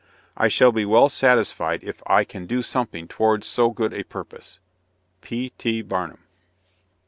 [0.35, 4.59] I shall be well satisfied if I can do something towards so good a purpose.
[5.21, 5.51] P.
[5.59, 5.83] T.
[5.83, 6.21] BARNUM.